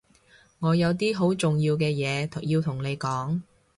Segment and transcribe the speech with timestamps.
[0.57, 3.41] 我有啲好重要嘅嘢要同你講